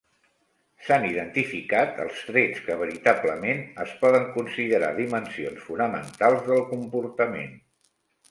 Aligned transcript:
S'han 0.85 1.03
identificar 1.07 1.81
els 2.05 2.23
trets 2.29 2.63
que 2.69 2.77
veritablement 2.79 3.61
es 3.85 3.93
poden 3.99 4.25
considerar 4.39 4.91
dimensions 5.01 5.63
fonamentals 5.69 6.43
del 6.51 6.65
comportament. 6.73 7.55